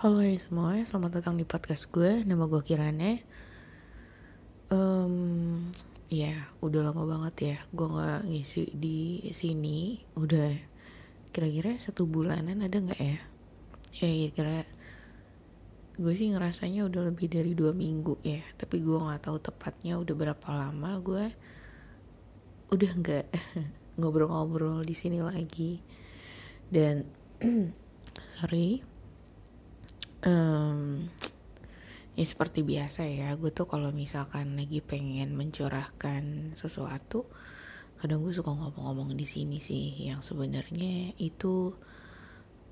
Halo 0.00 0.24
ya 0.24 0.32
semua, 0.40 0.80
selamat 0.80 1.20
datang 1.20 1.36
di 1.36 1.44
podcast 1.44 1.92
gue. 1.92 2.24
Nama 2.24 2.48
gue 2.48 2.64
Kirane. 2.64 3.20
Um, 4.72 5.68
ya, 6.08 6.48
udah 6.64 6.88
lama 6.88 7.04
banget 7.04 7.34
ya. 7.44 7.56
Gue 7.68 7.84
nggak 7.84 8.24
ngisi 8.24 8.72
di 8.80 9.28
sini. 9.36 10.00
Udah 10.16 10.56
kira-kira 11.36 11.76
satu 11.84 12.08
bulanan 12.08 12.64
ada 12.64 12.80
nggak 12.80 12.96
ya? 12.96 13.20
Ya 14.00 14.08
kira-kira 14.08 14.64
gue 16.00 16.12
sih 16.16 16.32
ngerasanya 16.32 16.88
udah 16.88 17.12
lebih 17.12 17.28
dari 17.28 17.52
dua 17.52 17.76
minggu 17.76 18.24
ya. 18.24 18.40
Tapi 18.56 18.80
gue 18.80 18.96
nggak 18.96 19.28
tahu 19.28 19.36
tepatnya 19.36 20.00
udah 20.00 20.14
berapa 20.16 20.48
lama 20.48 20.96
gue 21.04 21.28
udah 22.72 22.90
nggak 23.04 23.26
ngobrol-ngobrol 24.00 24.80
di 24.80 24.96
sini 24.96 25.20
lagi. 25.20 25.76
Dan 26.72 27.04
sorry 28.40 28.89
um, 30.26 31.08
ya 32.18 32.24
seperti 32.26 32.66
biasa 32.66 33.06
ya 33.08 33.32
gue 33.38 33.50
tuh 33.54 33.64
kalau 33.70 33.94
misalkan 33.94 34.58
lagi 34.58 34.84
pengen 34.84 35.32
mencurahkan 35.36 36.52
sesuatu 36.52 37.24
kadang 38.00 38.24
gue 38.24 38.32
suka 38.32 38.52
ngomong-ngomong 38.52 39.12
di 39.16 39.28
sini 39.28 39.60
sih 39.60 40.08
yang 40.08 40.20
sebenarnya 40.24 41.16
itu 41.20 41.72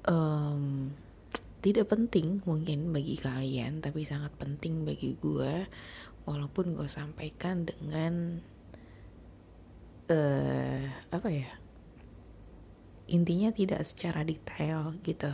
um, 0.08 0.92
tidak 1.64 1.90
penting 1.90 2.40
mungkin 2.44 2.92
bagi 2.92 3.18
kalian 3.18 3.80
tapi 3.80 4.04
sangat 4.04 4.32
penting 4.36 4.84
bagi 4.84 5.16
gue 5.18 5.68
walaupun 6.28 6.76
gue 6.76 6.88
sampaikan 6.88 7.64
dengan 7.64 8.44
uh, 10.12 10.82
apa 11.08 11.28
ya 11.32 11.48
intinya 13.08 13.48
tidak 13.48 13.80
secara 13.88 14.20
detail 14.20 14.92
gitu 15.00 15.32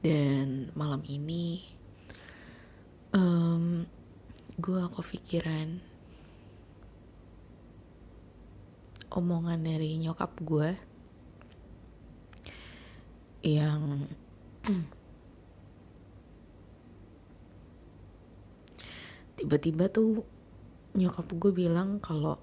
dan 0.00 0.72
malam 0.72 1.04
ini 1.04 1.60
um, 3.12 3.84
gue 4.56 4.82
kepikiran 4.96 5.76
omongan 9.12 9.60
dari 9.60 10.00
nyokap 10.00 10.32
gue 10.40 10.72
yang 13.44 14.08
tiba-tiba 19.36 19.92
tuh 19.92 20.24
nyokap 20.96 21.28
gue 21.28 21.52
bilang 21.52 22.00
kalau 22.00 22.40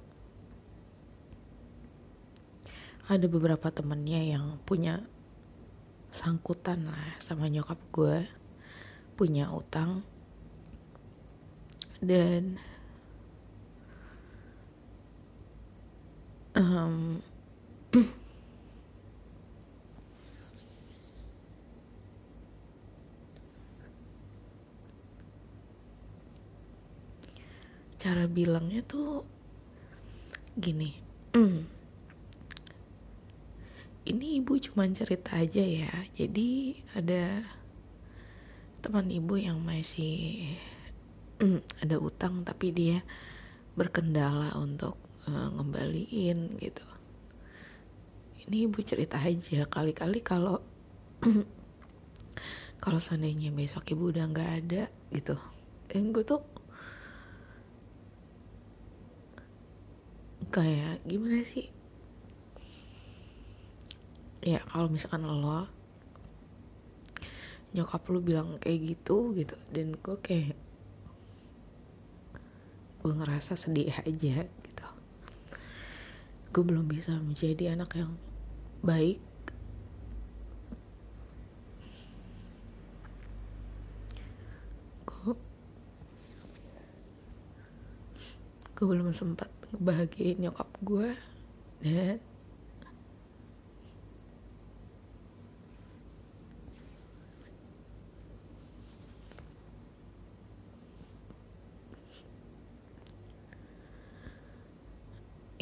ada 3.10 3.26
beberapa 3.26 3.74
temennya 3.74 4.22
yang 4.38 4.62
punya 4.62 5.02
sangkutan 6.18 6.90
lah 6.90 7.22
sama 7.22 7.46
nyokap 7.46 7.78
gue 7.94 8.26
punya 9.14 9.54
utang. 9.54 10.02
Dan 12.02 12.58
um, 16.58 17.22
cara 28.02 28.26
bilangnya 28.26 28.82
tuh 28.82 29.22
gini 30.58 30.98
ini 34.08 34.40
ibu 34.40 34.56
cuma 34.56 34.88
cerita 34.88 35.36
aja 35.36 35.60
ya. 35.60 35.92
Jadi 36.16 36.80
ada 36.96 37.44
teman 38.80 39.12
ibu 39.12 39.36
yang 39.36 39.60
masih 39.60 40.48
mm, 41.44 41.84
ada 41.84 42.00
utang 42.00 42.48
tapi 42.48 42.72
dia 42.72 43.04
berkendala 43.76 44.56
untuk 44.56 44.96
uh, 45.28 45.52
ngembaliin 45.60 46.56
gitu. 46.56 46.88
Ini 48.48 48.72
ibu 48.72 48.80
cerita 48.80 49.20
aja. 49.20 49.68
Kali-kali 49.68 50.24
kalau 50.24 50.64
kalau 52.84 53.00
seandainya 53.04 53.52
besok 53.52 53.92
ibu 53.92 54.08
udah 54.16 54.24
nggak 54.32 54.52
ada 54.64 54.84
gitu. 55.12 55.36
Dan 55.92 56.16
gue 56.16 56.24
tuh 56.24 56.40
kayak 60.48 61.04
gimana 61.04 61.44
sih 61.44 61.77
ya 64.48 64.64
kalau 64.64 64.88
misalkan 64.88 65.28
lo 65.28 65.68
nyokap 67.76 68.00
lu 68.08 68.24
bilang 68.24 68.56
kayak 68.64 68.96
gitu 68.96 69.36
gitu 69.36 69.60
dan 69.76 69.92
gue 70.00 70.18
kayak 70.24 70.56
gue 73.04 73.12
ngerasa 73.12 73.60
sedih 73.60 73.92
aja 73.92 74.48
gitu. 74.48 74.88
Gue 76.56 76.64
belum 76.64 76.88
bisa 76.88 77.20
menjadi 77.20 77.76
anak 77.76 77.92
yang 78.00 78.16
baik. 78.84 79.20
Gue 85.04 85.36
gue 88.80 88.86
belum 88.88 89.12
sempat 89.12 89.52
ngebahagiain 89.76 90.40
nyokap 90.40 90.72
gue 90.84 91.12
dan 91.84 92.20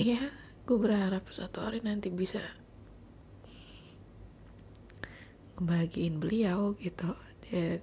Iya, 0.05 0.21
gue 0.69 0.77
berharap 0.77 1.25
suatu 1.33 1.65
hari 1.65 1.81
nanti 1.81 2.13
bisa 2.13 2.37
ngebahagiin 5.57 6.21
beliau 6.21 6.77
gitu. 6.77 7.09
Dan 7.49 7.81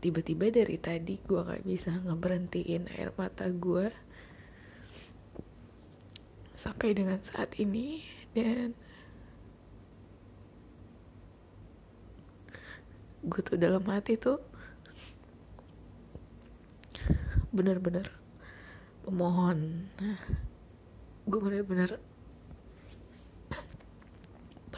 tiba-tiba 0.00 0.48
dari 0.48 0.80
tadi 0.80 1.20
gue 1.20 1.36
gak 1.36 1.68
bisa 1.68 1.92
ngeberhentiin 2.00 2.96
air 2.96 3.12
mata 3.20 3.52
gue 3.52 3.92
sampai 6.56 6.96
dengan 6.96 7.20
saat 7.20 7.60
ini. 7.60 8.00
Dan 8.32 8.72
gue 13.20 13.40
tuh 13.44 13.60
dalam 13.60 13.84
hati 13.84 14.16
tuh 14.16 14.40
bener-bener. 17.58 18.06
Pemohon. 19.02 19.90
Gue 21.26 21.40
bener-bener 21.42 21.98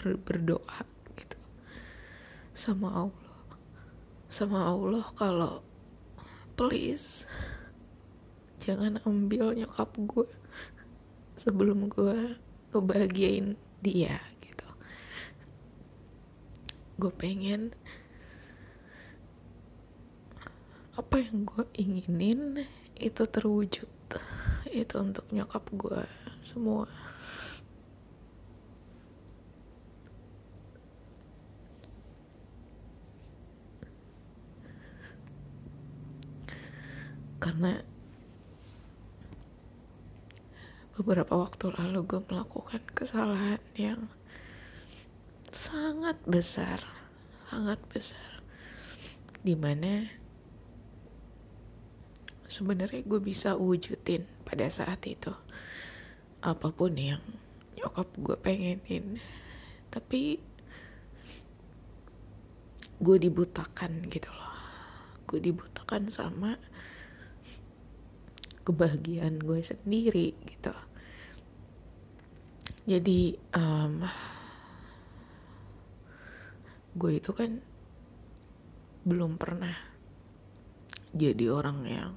ber 0.00 0.16
berdoa 0.24 0.80
gitu 1.12 1.36
sama 2.56 2.88
Allah. 3.04 3.36
Sama 4.32 4.64
Allah 4.64 5.04
kalau 5.12 5.60
please 6.56 7.28
jangan 8.64 8.96
ambil 9.04 9.52
nyokap 9.52 9.92
gue 9.92 10.28
sebelum 11.36 11.92
gue 11.92 12.40
kebahagiain 12.72 13.60
dia 13.84 14.16
gitu. 14.40 14.68
Gue 16.96 17.12
pengen 17.12 17.76
apa 20.96 21.22
yang 21.22 21.46
gue 21.46 21.64
inginin 21.78 22.66
itu 22.98 23.22
terwujud. 23.26 23.90
Itu 24.70 24.94
untuk 25.02 25.26
nyokap 25.30 25.66
gue 25.74 26.02
semua. 26.42 26.86
Karena 37.40 37.80
beberapa 40.94 41.34
waktu 41.40 41.72
lalu 41.72 42.04
gue 42.04 42.20
melakukan 42.28 42.84
kesalahan 42.92 43.62
yang 43.72 44.12
sangat 45.48 46.20
besar 46.28 46.84
sangat 47.50 47.82
besar. 47.90 48.30
Di 49.42 49.58
mana 49.58 50.19
sebenarnya 52.50 53.06
gue 53.06 53.20
bisa 53.22 53.54
wujudin 53.54 54.26
pada 54.42 54.66
saat 54.66 54.98
itu 55.06 55.30
apa 56.42 56.74
pun 56.74 56.90
yang 56.98 57.22
nyokap 57.78 58.10
gue 58.18 58.36
pengenin. 58.36 59.22
Tapi 59.88 60.42
gue 63.00 63.16
dibutakan 63.16 64.10
gitu 64.10 64.28
loh. 64.28 64.56
Gue 65.30 65.38
dibutakan 65.38 66.10
sama 66.10 66.58
kebahagiaan 68.66 69.40
gue 69.40 69.60
sendiri 69.62 70.34
gitu. 70.44 70.74
Jadi 72.90 73.38
um, 73.54 74.02
gue 76.98 77.12
itu 77.16 77.30
kan 77.30 77.62
belum 79.06 79.40
pernah 79.40 79.72
jadi 81.20 81.52
orang 81.52 81.78
yang 81.84 82.14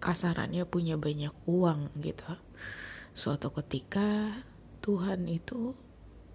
kasarannya 0.00 0.64
punya 0.64 0.96
banyak 0.96 1.36
uang 1.44 1.92
gitu. 2.00 2.32
Suatu 3.12 3.52
ketika 3.52 4.32
Tuhan 4.80 5.28
itu 5.28 5.76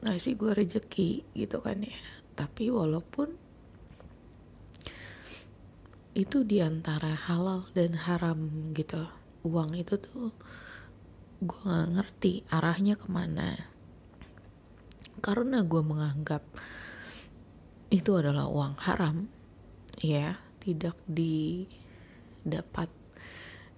ngasih 0.06 0.38
gue 0.38 0.52
rejeki 0.54 1.26
gitu 1.34 1.58
kan 1.66 1.82
ya. 1.82 1.98
Tapi 2.38 2.70
walaupun 2.70 3.34
itu 6.16 6.46
di 6.46 6.62
antara 6.62 7.12
halal 7.12 7.66
dan 7.74 7.98
haram 7.98 8.72
gitu 8.72 9.04
uang 9.44 9.76
itu 9.76 10.00
tuh 10.00 10.32
gue 11.44 11.60
gak 11.66 11.92
ngerti 11.98 12.46
arahnya 12.54 12.96
ke 12.96 13.10
mana. 13.10 13.58
Karena 15.26 15.66
gue 15.66 15.82
menganggap 15.82 16.46
itu 17.96 18.12
adalah 18.20 18.52
uang 18.52 18.76
haram. 18.84 19.32
Ya 20.04 20.36
tidak 20.60 21.00
didapat 21.08 22.92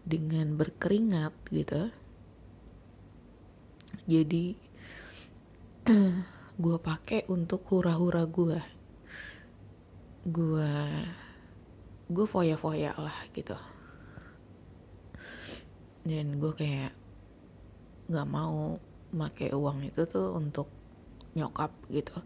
dengan 0.01 0.57
berkeringat 0.57 1.37
gitu. 1.53 1.93
Jadi 4.09 4.57
gue 6.63 6.77
pakai 6.81 7.29
untuk 7.29 7.61
hura-hura 7.69 8.25
gue 8.25 8.57
gue 10.25 10.71
gue 12.09 12.25
foya-foya 12.25 12.97
lah 12.97 13.19
gitu. 13.37 13.53
Dan 16.07 16.41
gue 16.41 16.55
kayak 16.57 16.95
nggak 18.09 18.27
mau 18.31 18.79
pakai 19.11 19.51
uang 19.51 19.83
itu 19.91 20.07
tuh 20.07 20.31
untuk 20.33 20.76
nyokap 21.37 21.69
gitu. 21.93 22.17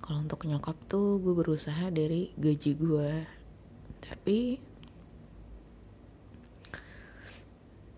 Kalau 0.00 0.24
untuk 0.24 0.48
nyokap 0.48 0.76
tuh 0.88 1.20
gue 1.20 1.36
berusaha 1.36 1.92
dari 1.92 2.32
gaji 2.40 2.72
gue. 2.72 3.12
Tapi 4.00 4.38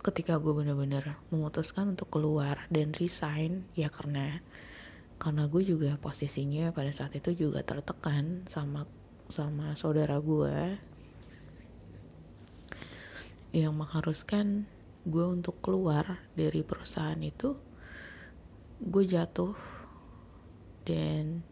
ketika 0.02 0.40
gue 0.40 0.50
bener-bener 0.56 1.20
memutuskan 1.28 1.92
untuk 1.92 2.08
keluar 2.08 2.64
dan 2.72 2.96
resign 2.96 3.68
ya 3.76 3.92
karena 3.92 4.40
karena 5.18 5.50
gue 5.50 5.62
juga 5.66 5.98
posisinya 5.98 6.70
pada 6.70 6.94
saat 6.94 7.12
itu 7.18 7.34
juga 7.34 7.60
tertekan 7.66 8.46
sama 8.48 8.86
sama 9.28 9.76
saudara 9.76 10.16
gue. 10.18 10.80
Yang 13.52 13.74
mengharuskan 13.74 14.64
gue 15.08 15.26
untuk 15.28 15.60
keluar 15.60 16.20
dari 16.36 16.64
perusahaan 16.64 17.18
itu 17.20 17.56
gue 18.78 19.04
jatuh 19.04 19.77
dan 20.88 21.44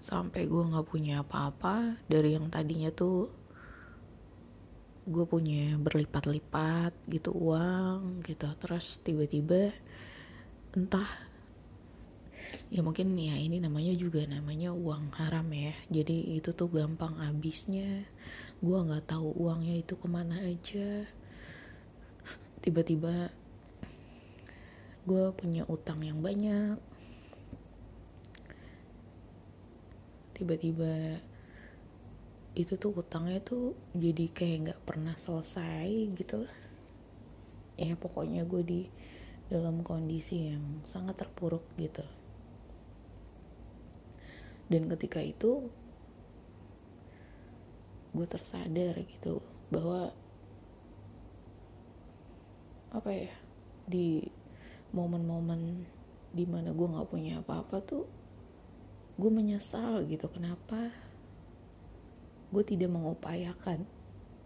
sampai 0.00 0.48
gue 0.48 0.64
nggak 0.64 0.88
punya 0.88 1.20
apa-apa 1.20 2.00
dari 2.08 2.32
yang 2.32 2.48
tadinya 2.48 2.88
tuh 2.88 3.28
gue 5.04 5.24
punya 5.28 5.76
berlipat-lipat 5.76 6.96
gitu 7.12 7.36
uang 7.36 8.24
gitu. 8.24 8.48
Terus 8.56 8.96
tiba-tiba 9.04 9.76
entah 10.72 11.08
ya 12.72 12.80
mungkin 12.80 13.12
ya 13.18 13.36
ini 13.36 13.60
namanya 13.60 13.92
juga 13.92 14.24
namanya 14.24 14.72
uang 14.72 15.12
haram 15.20 15.44
ya. 15.52 15.76
Jadi 15.92 16.40
itu 16.40 16.56
tuh 16.56 16.72
gampang 16.72 17.20
habisnya. 17.20 18.08
Gue 18.64 18.78
nggak 18.80 19.12
tahu 19.12 19.36
uangnya 19.36 19.84
itu 19.84 20.00
ke 20.00 20.08
mana 20.08 20.40
aja. 20.48 21.04
Tiba-tiba 22.64 23.28
gue 25.04 25.24
punya 25.36 25.64
utang 25.68 26.04
yang 26.04 26.20
banyak 26.20 26.89
tiba-tiba 30.40 31.20
itu 32.56 32.74
tuh 32.80 32.96
utangnya 32.96 33.38
tuh 33.44 33.76
jadi 33.92 34.24
kayak 34.32 34.58
nggak 34.64 34.80
pernah 34.88 35.14
selesai 35.14 35.86
gitu. 36.16 36.48
Ya 37.76 37.92
pokoknya 37.94 38.48
gue 38.48 38.62
di 38.64 38.80
dalam 39.52 39.84
kondisi 39.84 40.48
yang 40.48 40.82
sangat 40.88 41.20
terpuruk 41.20 41.62
gitu. 41.76 42.02
Dan 44.72 44.88
ketika 44.88 45.20
itu 45.20 45.68
gue 48.10 48.26
tersadar 48.26 48.98
gitu 49.06 49.38
bahwa 49.70 50.10
apa 52.90 53.10
ya 53.14 53.30
di 53.86 54.26
momen-momen 54.90 55.86
di 56.34 56.44
mana 56.46 56.74
gue 56.74 56.86
nggak 56.90 57.10
punya 57.10 57.38
apa-apa 57.38 57.78
tuh 57.86 58.06
gue 59.20 59.28
menyesal 59.28 60.08
gitu 60.08 60.32
kenapa 60.32 60.88
gue 62.50 62.64
tidak 62.64 62.88
mengupayakan 62.88 63.84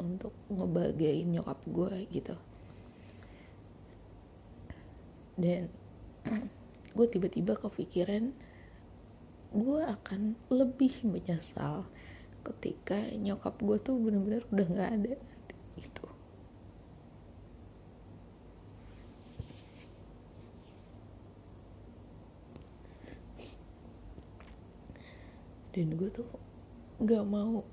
untuk 0.03 0.35
ngebagain 0.51 1.31
nyokap 1.31 1.63
gue 1.71 2.11
gitu. 2.11 2.37
Dan 5.39 5.71
gue 6.99 7.07
tiba-tiba 7.07 7.55
kepikiran 7.55 8.35
gue 9.55 9.81
akan 9.87 10.35
lebih 10.51 11.07
menyesal 11.07 11.87
ketika 12.43 12.99
nyokap 13.15 13.55
gue 13.63 13.79
tuh 13.79 13.95
bener-bener 13.95 14.43
udah 14.51 14.67
nggak 14.67 14.91
ada 14.99 15.13
nanti 15.15 15.55
itu 15.79 16.07
dan 25.75 25.91
gue 25.99 26.07
tuh 26.07 26.31
nggak 27.03 27.27
mau 27.27 27.67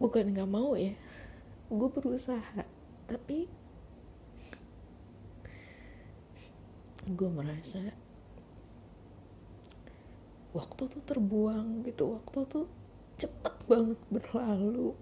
bukan 0.00 0.32
nggak 0.32 0.48
mau 0.48 0.72
ya 0.72 0.96
gue 1.68 1.88
berusaha. 1.92 2.64
Tapi 3.04 3.44
gue 7.08 7.28
merasa 7.28 7.80
waktu 10.56 10.82
tuh 10.88 11.02
terbuang 11.04 11.84
gitu 11.84 12.16
waktu 12.16 12.40
tuh 12.48 12.66
cepet 13.20 13.54
banget 13.68 14.00
berlalu. 14.08 14.96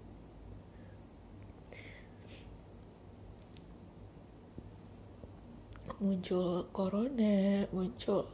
Muncul 5.97 6.67
corona 6.75 7.65
muncul 7.73 8.29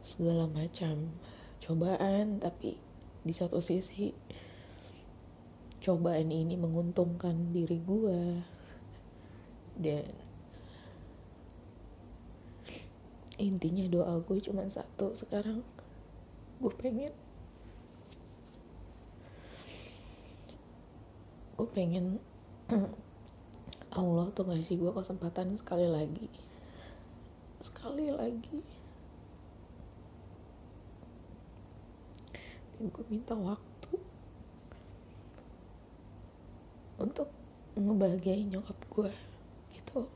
segala 0.00 0.48
macam 0.48 1.12
cobaan 1.60 2.40
tapi 2.40 2.80
di 3.20 3.32
satu 3.36 3.60
sisi 3.60 4.16
cobaan 5.80 6.28
ini 6.28 6.56
menguntungkan 6.60 7.52
diri 7.52 7.80
gue 7.80 8.20
dan 9.80 10.08
intinya 13.40 13.88
doa 13.88 14.20
gue 14.20 14.38
cuma 14.44 14.68
satu 14.68 15.16
sekarang. 15.16 15.64
Gue 16.60 16.72
pengen 16.76 17.12
gue 21.56 21.68
pengen 21.72 22.20
Allah 24.00 24.28
tuh 24.36 24.44
ngasih 24.48 24.76
gue 24.76 24.92
kesempatan 24.92 25.56
sekali 25.56 25.88
lagi. 25.88 26.28
Sekali 27.64 28.12
lagi 28.12 28.79
gue 32.80 33.04
minta 33.12 33.36
waktu 33.36 33.92
untuk 36.96 37.28
ngebahagiain 37.76 38.48
nyokap 38.48 38.78
gue 38.88 39.12
gitu. 39.76 40.08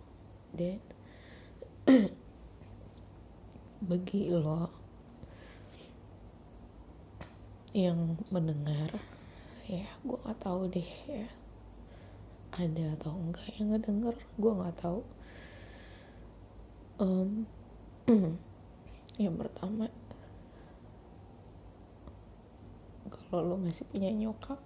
Dan 0.56 0.80
bagi 3.88 4.32
lo 4.32 4.72
yang 7.74 8.16
mendengar 8.30 8.96
ya 9.66 9.84
gue 10.00 10.18
nggak 10.24 10.40
tahu 10.40 10.72
deh 10.72 10.90
ya. 11.04 11.28
Ada 12.54 12.96
atau 12.96 13.12
enggak 13.12 13.44
yang 13.60 13.76
ngedenger 13.76 14.16
gue 14.40 14.52
nggak 14.56 14.76
tahu. 14.80 15.00
Um, 16.96 17.44
yang 19.24 19.36
pertama 19.36 19.92
kalau 23.34 23.50
lo 23.50 23.58
masih 23.58 23.82
punya 23.90 24.14
nyokap. 24.14 24.62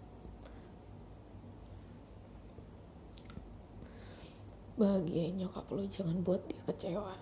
Bahagiain 4.77 5.41
nyokap 5.41 5.65
lo 5.73 5.89
jangan 5.89 6.21
buat 6.21 6.45
dia 6.45 6.61
kecewa. 6.69 7.17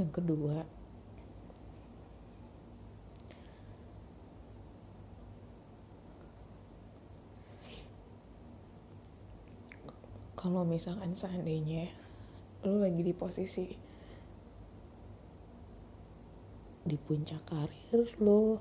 Yang 0.00 0.10
kedua 0.16 0.64
kalau 10.44 10.60
misalkan 10.60 11.16
seandainya 11.16 11.88
lo 12.68 12.84
lagi 12.84 13.00
di 13.00 13.16
posisi 13.16 13.64
di 16.84 16.96
puncak 17.00 17.48
karir 17.48 18.04
lo 18.20 18.60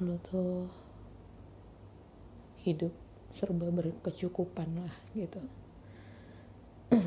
lo 0.00 0.16
tuh 0.24 0.72
hidup 2.64 2.96
serba 3.28 3.68
berkecukupan 3.68 4.80
lah 4.80 4.94
gitu. 5.12 5.42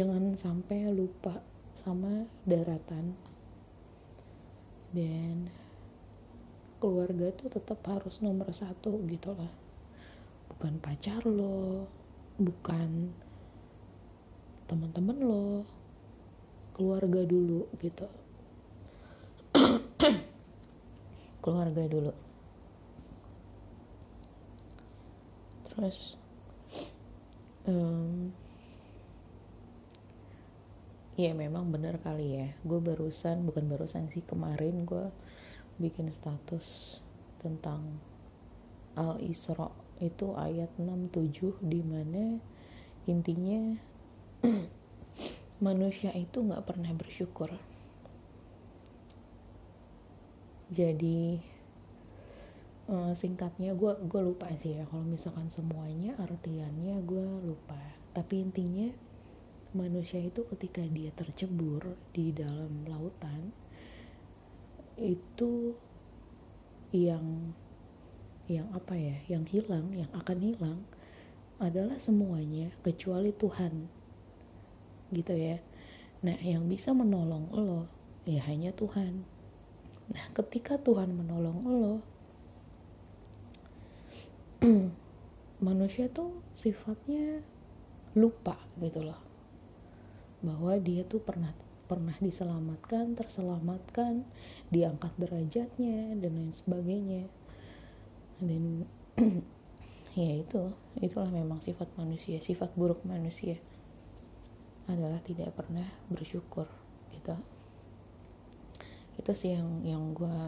Jangan 0.00 0.32
sampai 0.32 0.88
lupa 0.88 1.44
sama 1.76 2.24
daratan. 2.48 3.12
Dan 4.94 5.50
keluarga 6.80 7.34
tuh 7.36 7.52
tetap 7.52 7.82
harus 7.84 8.22
nomor 8.24 8.48
satu 8.54 9.02
gitu 9.10 9.34
lah 9.34 9.63
bukan 10.54 10.78
pacar 10.78 11.26
lo 11.26 11.90
bukan 12.38 13.10
teman-teman 14.70 15.18
lo 15.18 15.66
keluarga 16.74 17.22
dulu 17.22 17.70
gitu. 17.78 18.06
Keluarga 21.44 21.84
dulu. 21.86 22.12
Terus 25.70 26.18
um, 27.70 28.34
ya 31.14 31.30
memang 31.34 31.70
bener 31.70 32.02
kali 32.02 32.42
ya. 32.42 32.48
Gue 32.66 32.82
barusan 32.82 33.46
bukan 33.46 33.70
barusan 33.70 34.10
sih 34.10 34.26
kemarin 34.26 34.82
gue 34.82 35.06
bikin 35.78 36.10
status 36.10 36.98
tentang 37.38 38.02
al 38.94 39.18
isra 39.22 39.83
itu 40.02 40.34
ayat 40.34 40.70
67 40.78 41.62
di 41.62 41.80
mana 41.86 42.42
intinya 43.06 43.78
manusia 45.66 46.10
itu 46.16 46.42
nggak 46.42 46.66
pernah 46.66 46.90
bersyukur. 46.96 47.52
Jadi 50.74 51.38
uh, 52.90 53.12
singkatnya 53.14 53.76
gue 53.78 53.92
gue 54.08 54.20
lupa 54.24 54.50
sih 54.58 54.80
ya 54.80 54.84
kalau 54.90 55.06
misalkan 55.06 55.46
semuanya 55.46 56.18
artiannya 56.18 56.98
gue 57.06 57.26
lupa. 57.46 57.78
Tapi 58.10 58.42
intinya 58.42 58.90
manusia 59.74 60.22
itu 60.22 60.46
ketika 60.54 60.82
dia 60.86 61.10
tercebur 61.14 61.98
di 62.14 62.30
dalam 62.30 62.86
lautan 62.86 63.50
itu 64.94 65.74
yang 66.94 67.50
yang 68.44 68.68
apa 68.76 68.92
ya 68.92 69.16
yang 69.24 69.48
hilang 69.48 69.88
yang 69.96 70.10
akan 70.12 70.38
hilang 70.44 70.80
adalah 71.56 71.96
semuanya 71.96 72.74
kecuali 72.84 73.32
Tuhan. 73.32 73.88
Gitu 75.14 75.34
ya. 75.34 75.62
Nah 76.20 76.36
yang 76.42 76.66
bisa 76.68 76.92
menolong 76.92 77.48
lo 77.54 77.88
ya 78.28 78.44
hanya 78.48 78.74
Tuhan. 78.74 79.24
Nah 80.12 80.26
ketika 80.36 80.76
Tuhan 80.76 81.16
menolong 81.16 81.58
lo 81.64 81.94
manusia 85.68 86.08
tuh 86.12 86.40
sifatnya 86.52 87.40
lupa 88.12 88.60
gitu 88.80 89.04
loh. 89.04 89.20
Bahwa 90.44 90.76
dia 90.76 91.04
tuh 91.08 91.24
pernah 91.24 91.56
pernah 91.84 92.16
diselamatkan, 92.16 93.12
terselamatkan, 93.12 94.24
diangkat 94.72 95.12
derajatnya 95.20 96.16
dan 96.16 96.32
lain 96.32 96.52
sebagainya. 96.52 97.28
Dan 98.44 98.84
ya 100.20 100.30
itu, 100.40 100.62
itulah 101.00 101.30
memang 101.32 101.64
sifat 101.64 101.90
manusia, 101.96 102.38
sifat 102.44 102.72
buruk 102.76 103.02
manusia 103.08 103.58
adalah 104.84 105.18
tidak 105.24 105.56
pernah 105.56 105.88
bersyukur 106.12 106.68
gitu. 107.16 107.34
Itu 109.16 109.32
sih 109.32 109.56
yang 109.56 109.80
yang 109.82 110.12
gue 110.12 110.38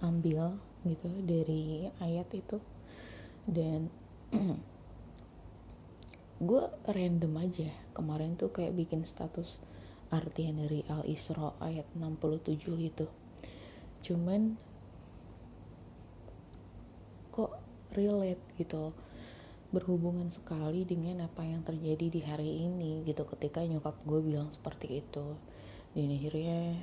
ambil 0.00 0.56
gitu 0.88 1.12
dari 1.28 1.92
ayat 2.00 2.32
itu 2.32 2.56
dan 3.44 3.92
gue 6.48 6.62
random 6.88 7.34
aja 7.36 7.68
kemarin 7.92 8.40
tuh 8.40 8.48
kayak 8.48 8.72
bikin 8.72 9.04
status 9.04 9.60
artian 10.08 10.56
dari 10.56 10.80
Al 10.88 11.04
Isra 11.04 11.52
ayat 11.60 11.84
67 11.92 12.64
gitu 12.80 13.06
cuman 14.00 14.56
kok 17.30 17.56
relate 17.94 18.42
gitu 18.58 18.94
berhubungan 19.70 20.26
sekali 20.34 20.82
dengan 20.82 21.30
apa 21.30 21.46
yang 21.46 21.62
terjadi 21.62 22.06
di 22.10 22.20
hari 22.26 22.66
ini 22.66 23.06
gitu. 23.06 23.22
Ketika 23.22 23.62
nyokap 23.62 23.94
gue 24.02 24.20
bilang 24.22 24.50
seperti 24.50 25.02
itu 25.02 25.38
dan 25.94 26.10
akhirnya 26.10 26.78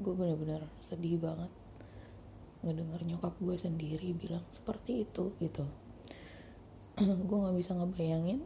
gue 0.00 0.14
bener-bener 0.16 0.64
sedih 0.80 1.20
banget 1.20 1.52
ngedenger 2.60 3.00
nyokap 3.08 3.34
gue 3.40 3.56
sendiri 3.56 4.12
bilang 4.12 4.44
seperti 4.52 5.08
itu 5.08 5.32
gitu. 5.40 5.64
Gue 7.00 7.36
nggak 7.40 7.56
bisa 7.56 7.72
ngebayangin 7.72 8.44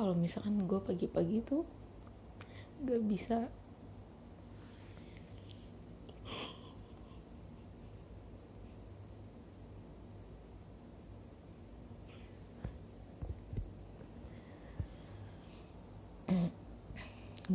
kalau 0.00 0.16
misalkan 0.16 0.64
gue 0.64 0.80
pagi-pagi 0.80 1.44
tuh 1.44 1.68
gak 2.88 3.04
bisa 3.04 3.52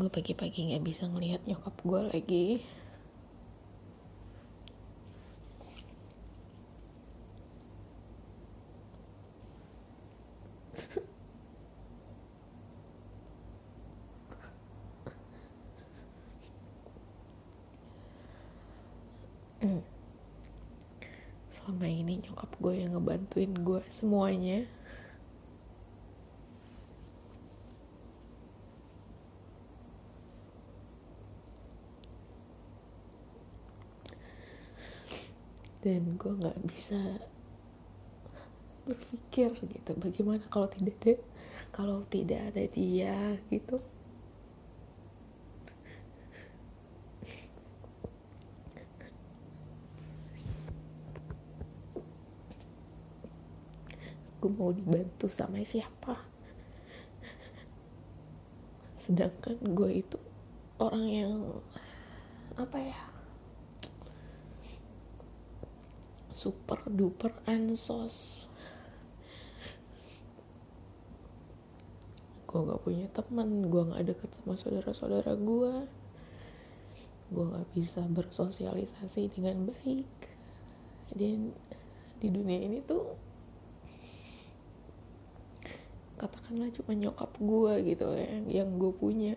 gue 0.05 0.21
pagi-pagi 0.21 0.69
nggak 0.69 0.85
bisa 0.85 1.09
ngelihat 1.09 1.41
nyokap 1.49 1.73
gue 1.81 2.01
lagi. 2.13 2.61
Selama 21.49 21.89
ini 21.89 22.21
nyokap 22.21 22.53
gue 22.61 22.77
yang 22.77 22.93
ngebantuin 22.93 23.57
gue 23.57 23.81
semuanya 23.89 24.69
dan 35.85 36.17
gue 36.17 36.33
nggak 36.33 36.57
bisa 36.65 36.97
berpikir 38.89 39.53
gitu 39.53 39.91
bagaimana 40.01 40.41
kalau 40.49 40.65
tidak 40.65 40.97
ada 41.05 41.13
kalau 41.69 42.01
tidak 42.09 42.41
ada 42.49 42.63
dia 42.71 43.35
gitu. 43.51 43.83
Gue 54.39 54.51
mau 54.55 54.71
dibantu 54.71 55.27
sama 55.27 55.59
siapa? 55.67 56.15
Sedangkan 58.95 59.59
gue 59.59 59.99
itu 59.99 60.17
orang 60.79 61.05
yang 61.11 61.33
apa 62.55 62.79
ya 62.79 63.14
super 66.35 66.83
duper 66.91 67.31
ansos 67.47 68.45
gue 72.45 72.59
gak 72.59 72.83
punya 72.83 73.07
teman 73.15 73.71
gue 73.71 73.83
gak 73.95 74.03
deket 74.03 74.29
sama 74.39 74.53
saudara-saudara 74.59 75.35
gue 75.39 75.87
gue 77.33 77.45
gak 77.45 77.67
bisa 77.73 78.01
bersosialisasi 78.05 79.33
dengan 79.33 79.65
baik. 79.69 80.09
Dan 81.15 81.53
di 82.21 82.27
dunia 82.29 82.59
ini 82.61 82.79
tuh 82.85 83.17
katakanlah 86.15 86.71
cuma 86.71 86.95
nyokap 86.95 87.31
gue 87.35 87.73
gitu 87.91 88.07
ya 88.13 88.25
yang, 88.29 88.45
yang 88.47 88.69
gue 88.77 88.91
punya. 88.93 89.35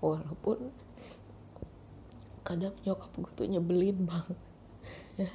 Walaupun 0.00 0.70
kadang 2.46 2.78
nyokap 2.86 3.10
gue 3.18 3.32
tuh 3.34 3.46
nyebelin 3.50 4.06
banget. 4.06 4.38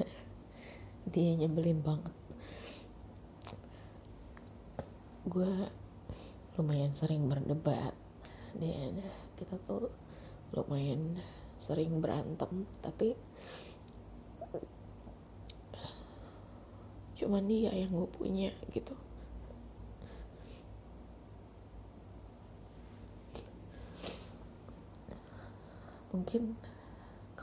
Dia 1.12 1.36
nyebelin 1.36 1.84
banget. 1.84 2.16
Gue 5.28 5.52
lumayan 6.56 6.96
sering 6.96 7.28
berdebat. 7.28 7.92
Dan 8.56 9.04
kita 9.36 9.60
tuh 9.68 9.92
lumayan 10.56 11.20
sering 11.60 12.00
berantem 12.02 12.68
tapi 12.82 13.14
cuman 17.22 17.46
dia 17.46 17.70
yang 17.70 17.94
gue 17.94 18.10
punya 18.10 18.50
gitu. 18.74 18.98
Mungkin 26.12 26.58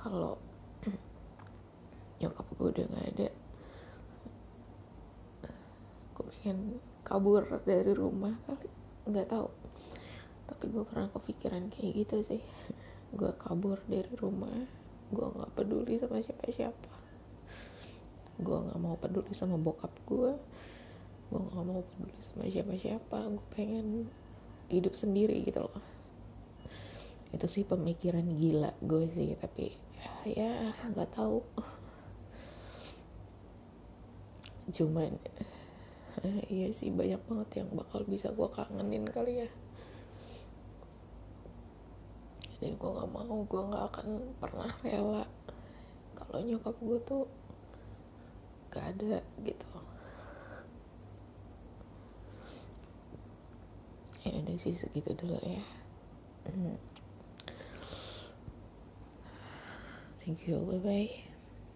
kalau 0.09 0.35
nyokap 2.19 2.47
gue 2.57 2.69
udah 2.75 2.87
gak 2.88 3.09
ada 3.15 3.29
gue 6.19 6.27
pengen 6.43 6.83
kabur 7.07 7.47
dari 7.62 7.95
rumah 7.95 8.35
kali. 8.43 8.67
Nggak 9.07 9.31
tahu. 9.31 9.49
Tapi 10.50 10.65
gue 10.67 10.85
pernah 10.85 11.09
kepikiran 11.15 11.71
kayak 11.71 11.93
gitu 12.05 12.17
sih. 12.27 12.43
Gue 13.15 13.31
kabur 13.38 13.79
dari 13.87 14.11
rumah 14.19 14.67
gue 15.09 15.25
nggak 15.25 15.55
peduli 15.55 15.95
sama 15.97 16.19
siapa-siapa. 16.19 16.93
Gue 18.43 18.59
nggak 18.67 18.81
mau 18.83 18.99
peduli 18.99 19.31
sama 19.33 19.55
bokap 19.55 19.95
gue 20.05 20.35
gue 21.29 21.41
nggak 21.45 21.65
mau 21.65 21.87
peduli 21.87 22.19
sama 22.19 22.45
siapa-siapa. 22.50 23.19
Gue 23.38 23.47
pengen 23.55 24.11
hidup 24.67 24.99
sendiri 24.99 25.38
gitu 25.47 25.65
loh. 25.65 25.81
Itu 27.31 27.47
sih 27.47 27.62
pemikiran 27.62 28.27
gila 28.37 28.75
gue 28.83 29.07
sih 29.15 29.38
tapi 29.38 29.88
ya 30.35 30.73
nggak 30.93 31.13
tahu. 31.15 31.41
Cuman 34.73 35.17
iya 36.51 36.69
sih 36.75 36.91
banyak 36.93 37.23
banget 37.25 37.65
yang 37.65 37.69
bakal 37.73 38.03
bisa 38.05 38.29
gue 38.35 38.49
kangenin 38.53 39.07
kali 39.09 39.47
ya. 39.47 39.49
Dan 42.59 42.75
gue 42.75 42.91
nggak 42.91 43.11
mau 43.15 43.47
gue 43.47 43.63
nggak 43.71 43.85
akan 43.95 44.07
pernah 44.43 44.71
rela 44.83 45.25
kalau 46.19 46.45
nyokap 46.45 46.77
gue 46.83 46.99
tuh 47.09 47.25
gak 48.69 48.85
ada 48.93 49.25
gitu. 49.49 49.69
Ya 54.27 54.31
ada 54.37 54.53
sih 54.61 54.77
segitu 54.77 55.17
dulu 55.17 55.41
ya. 55.41 55.65
Hmm. 56.53 56.77
and 60.29 60.39
go 60.47 60.57
away. 60.77 61.25